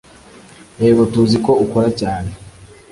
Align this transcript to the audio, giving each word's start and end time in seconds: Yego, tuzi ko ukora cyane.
Yego, 0.81 1.03
tuzi 1.11 1.37
ko 1.45 1.51
ukora 1.63 1.89
cyane. 1.99 2.31